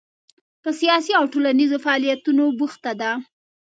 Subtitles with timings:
[0.63, 3.11] په سیاسي او ټولنیزو فعالیتونو بوخته ده.